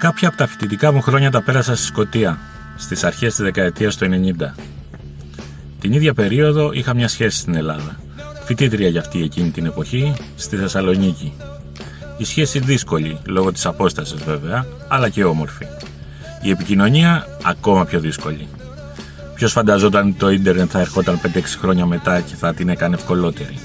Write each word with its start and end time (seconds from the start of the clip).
Κάποια 0.00 0.28
από 0.28 0.36
τα 0.36 0.46
φοιτητικά 0.46 0.92
μου 0.92 1.00
χρόνια 1.00 1.30
τα 1.30 1.42
πέρασα 1.42 1.76
στη 1.76 1.86
Σκωτία, 1.86 2.38
στις 2.76 3.04
αρχές 3.04 3.34
της 3.34 3.44
δεκαετίας 3.44 3.96
του 3.96 4.04
90. 4.04 4.54
Την 5.80 5.92
ίδια 5.92 6.14
περίοδο 6.14 6.72
είχα 6.72 6.94
μια 6.94 7.08
σχέση 7.08 7.38
στην 7.38 7.54
Ελλάδα. 7.54 8.00
Φοιτήτρια 8.44 8.88
για 8.88 9.00
αυτή 9.00 9.22
εκείνη 9.22 9.50
την 9.50 9.66
εποχή, 9.66 10.14
στη 10.36 10.56
Θεσσαλονίκη. 10.56 11.32
Η 12.16 12.24
σχέση 12.24 12.58
δύσκολη, 12.58 13.18
λόγω 13.24 13.52
της 13.52 13.66
απόστασης 13.66 14.22
βέβαια, 14.24 14.66
αλλά 14.88 15.08
και 15.08 15.24
όμορφη. 15.24 15.66
Η 16.42 16.50
επικοινωνία 16.50 17.26
ακόμα 17.42 17.84
πιο 17.84 18.00
δύσκολη. 18.00 18.48
Ποιος 19.34 19.52
φανταζόταν 19.52 20.08
ότι 20.08 20.18
το 20.18 20.30
ίντερνετ 20.30 20.68
θα 20.72 20.80
ερχόταν 20.80 21.20
5-6 21.22 21.58
χρόνια 21.60 21.86
μετά 21.86 22.20
και 22.20 22.34
θα 22.34 22.54
την 22.54 22.68
έκανε 22.68 22.94
ευκολότερη. 22.94 23.58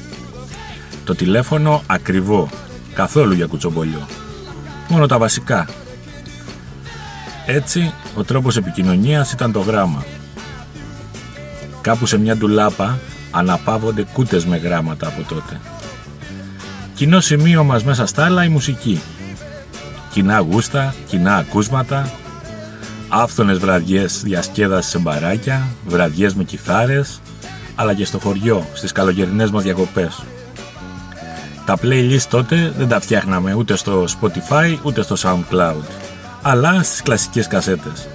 Το 1.03 1.15
τηλέφωνο 1.15 1.83
ακριβό, 1.87 2.49
καθόλου 2.93 3.33
για 3.33 3.45
κουτσομπολιό. 3.45 4.07
Μόνο 4.89 5.05
τα 5.05 5.17
βασικά. 5.17 5.67
Έτσι, 7.45 7.93
ο 8.15 8.23
τρόπος 8.23 8.57
επικοινωνίας 8.57 9.31
ήταν 9.31 9.51
το 9.51 9.59
γράμμα. 9.59 10.05
Κάπου 11.81 12.05
σε 12.05 12.17
μια 12.17 12.37
ντουλάπα 12.37 12.99
αναπαύονται 13.31 14.05
κούτες 14.13 14.45
με 14.45 14.57
γράμματα 14.57 15.07
από 15.07 15.21
τότε. 15.27 15.59
Κοινό 16.95 17.19
σημείο 17.19 17.63
μας 17.63 17.83
μέσα 17.83 18.05
στα 18.05 18.25
άλλα 18.25 18.43
η 18.43 18.49
μουσική. 18.49 19.01
Κοινά 20.11 20.39
γούστα, 20.39 20.95
κοινά 21.07 21.35
ακούσματα, 21.35 22.11
άφθονες 23.09 23.57
βραδιές 23.57 24.21
διασκέδασης 24.23 24.91
σε 24.91 24.99
μπαράκια, 24.99 25.67
βραδιές 25.85 26.33
με 26.33 26.43
κιθάρες, 26.43 27.21
αλλά 27.75 27.93
και 27.93 28.05
στο 28.05 28.19
χωριό, 28.19 28.67
στις 28.73 28.91
καλοκαιρινές 28.91 29.51
μας 29.51 29.63
διακοπές. 29.63 30.23
Τα 31.65 31.77
playlist 31.81 32.25
τότε 32.29 32.73
δεν 32.77 32.87
τα 32.87 32.99
φτιάχναμε 32.99 33.53
ούτε 33.53 33.75
στο 33.75 34.05
Spotify 34.21 34.77
ούτε 34.83 35.01
στο 35.01 35.15
SoundCloud, 35.19 35.83
αλλά 36.47 36.83
στις 36.83 37.01
κλασικές 37.01 37.47
κασέτες. 37.47 38.07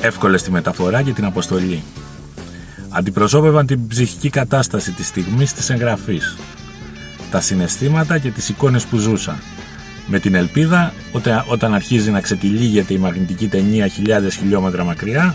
Εύκολες 0.00 0.40
στη 0.40 0.50
μεταφορά 0.50 1.02
και 1.02 1.12
την 1.12 1.24
αποστολή. 1.24 1.82
Αντιπροσώπευαν 2.88 3.66
την 3.66 3.86
ψυχική 3.86 4.30
κατάσταση 4.30 4.92
της 4.92 5.06
στιγμής 5.06 5.52
της 5.52 5.70
εγγραφής, 5.70 6.36
τα 7.30 7.40
συναισθήματα 7.40 8.18
και 8.18 8.30
τις 8.30 8.48
εικόνες 8.48 8.84
που 8.84 8.96
ζούσα, 8.96 9.38
με 10.06 10.18
την 10.18 10.34
ελπίδα 10.34 10.92
ότι 11.12 11.30
όταν 11.46 11.74
αρχίζει 11.74 12.10
να 12.10 12.20
ξετυλίγεται 12.20 12.94
η 12.94 12.98
μαγνητική 12.98 13.48
ταινία 13.48 13.86
χιλιάδες 13.86 14.34
χιλιόμετρα 14.34 14.84
μακριά 14.84 15.34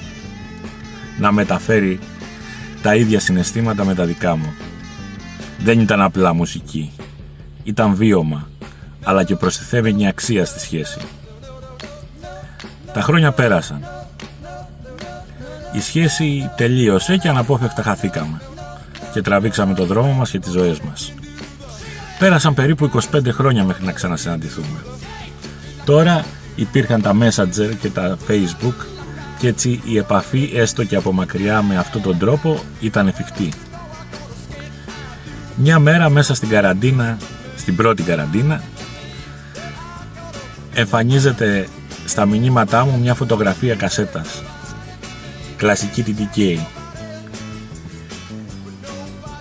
να 1.20 1.32
μεταφέρει 1.32 2.00
τα 2.82 2.96
ίδια 2.96 3.20
συναισθήματα 3.20 3.86
με 3.86 3.96
τα 3.96 4.06
δικά 4.06 4.36
μου. 4.36 4.54
Δεν 5.60 5.80
ήταν 5.80 6.02
απλά 6.02 6.34
μουσική. 6.34 6.92
Ήταν 7.64 7.96
βίωμα, 7.96 8.50
αλλά 9.04 9.24
και 9.24 9.36
προστιθέμενη 9.36 10.08
αξία 10.08 10.46
στη 10.46 10.60
σχέση. 10.60 11.00
Τα 12.94 13.02
χρόνια 13.02 13.32
πέρασαν. 13.32 13.86
Η 15.72 15.82
σχέση 15.82 16.52
τελείωσε 16.56 17.18
και 17.18 17.30
αναπόφευκτα 17.30 17.82
χαθήκαμε 17.84 18.42
και 19.14 19.22
τραβήξαμε 19.22 19.74
το 19.74 19.86
δρόμο 19.86 20.12
μας 20.12 20.30
και 20.30 20.40
τις 20.40 20.52
ζωές 20.52 20.80
μας. 20.80 21.14
Πέρασαν 22.20 22.54
περίπου 22.54 22.92
25 23.12 23.32
χρόνια 23.32 23.64
μέχρι 23.64 23.86
να 23.86 23.92
ξανασυναντηθούμε. 23.92 24.80
Τώρα 25.86 26.26
υπήρχαν 26.56 27.02
τα 27.02 27.16
Messenger 27.20 27.76
και 27.82 27.90
τα 27.90 28.18
Facebook 28.28 28.86
και 29.40 29.48
έτσι 29.48 29.82
η 29.86 29.98
επαφή 29.98 30.52
έστω 30.54 30.84
και 30.84 30.96
από 30.96 31.12
μακριά 31.12 31.62
με 31.62 31.78
αυτόν 31.78 32.02
τον 32.02 32.18
τρόπο 32.18 32.64
ήταν 32.80 33.08
εφικτή. 33.08 33.50
Μια 35.56 35.80
μέρα 35.80 36.10
μέσα 36.10 36.34
στην 36.36 36.50
καραντίνα, 36.50 37.18
στην 37.56 37.76
πρώτη 37.76 38.04
καραντίνα, 38.04 38.62
εμφανίζεται 40.74 41.68
στα 42.06 42.26
μηνύματά 42.26 42.86
μου 42.86 43.00
μια 43.00 43.14
φωτογραφία 43.14 43.76
κασέτας. 43.76 44.44
Κλασική 45.58 46.04
TTK 46.08 46.60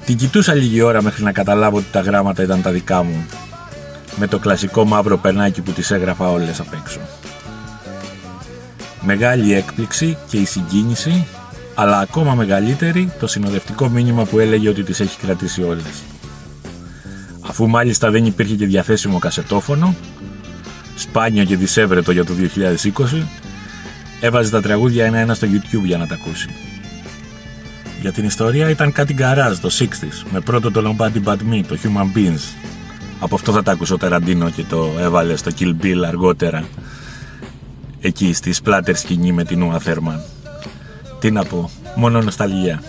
την 0.05 0.17
κοιτούσα 0.17 0.55
λίγη 0.55 0.81
ώρα 0.81 1.03
μέχρι 1.03 1.23
να 1.23 1.33
καταλάβω 1.33 1.77
ότι 1.77 1.87
τα 1.93 2.01
γράμματα 2.01 2.43
ήταν 2.43 2.63
τα 2.63 2.71
δικά 2.71 3.03
μου, 3.03 3.27
με 4.17 4.27
το 4.27 4.39
κλασικό 4.39 4.85
μαύρο 4.85 5.19
πενάκι 5.19 5.61
που 5.61 5.71
τις 5.71 5.91
έγραφα 5.91 6.31
όλες 6.31 6.61
απ' 6.61 6.73
έξω. 6.73 7.01
Μεγάλη 9.01 9.55
έκπληξη 9.55 10.17
και 10.29 10.37
η 10.37 10.45
συγκίνηση, 10.45 11.27
αλλά 11.75 11.99
ακόμα 11.99 12.35
μεγαλύτερη 12.35 13.13
το 13.21 13.27
συνοδευτικό 13.27 13.89
μήνυμα 13.89 14.25
που 14.25 14.39
έλεγε 14.39 14.69
ότι 14.69 14.83
τις 14.83 15.01
έχει 15.01 15.19
κρατήσει 15.19 15.63
όλες. 15.63 16.03
Αφού 17.41 17.69
μάλιστα 17.69 18.11
δεν 18.11 18.27
υπήρχε 18.27 18.55
και 18.55 18.67
διαθέσιμο 18.67 19.19
κασετόφωνο, 19.19 19.95
σπάνιο 20.97 21.45
και 21.45 21.57
δισεύρετο 21.57 22.13
για 22.13 22.25
το 22.25 22.33
2020, 22.93 23.23
έβαζε 24.21 24.51
τα 24.51 24.63
τραγούδια 24.63 25.05
ένα-ένα 25.05 25.35
στο 25.35 25.47
YouTube 25.51 25.85
για 25.85 25.97
να 25.97 26.07
τα 26.07 26.15
ακούσει. 26.15 26.49
Για 28.01 28.13
την 28.13 28.25
ιστορία 28.25 28.69
ήταν 28.69 28.93
κάτι 28.93 29.13
γκαράζ 29.13 29.59
το 29.59 29.71
60s, 29.79 30.27
με 30.31 30.41
πρώτο 30.41 30.71
το 30.71 30.97
Nobody 30.99 31.23
But 31.25 31.37
Me, 31.37 31.63
το 31.69 31.79
Human 31.83 32.17
Beings. 32.17 32.55
Από 33.21 33.35
αυτό 33.35 33.53
θα 33.53 33.63
τα 33.63 33.73
άκουσε 33.73 33.93
ο 33.93 33.97
Ταραντίνο 33.97 34.51
και 34.51 34.63
το 34.63 34.91
έβαλε 34.99 35.37
στο 35.37 35.51
Kill 35.59 35.75
Bill 35.83 36.03
αργότερα, 36.07 36.65
εκεί 38.01 38.33
στη 38.33 38.53
σπλάτερ 38.53 38.97
σκηνή 38.97 39.33
με 39.33 39.45
την 39.45 39.63
Ούα 39.63 39.79
Θέρμαν. 39.79 40.21
Τι 41.21 41.31
να 41.31 41.45
πω, 41.45 41.71
μόνο 41.97 42.23
νοσταλγία. 42.23 42.83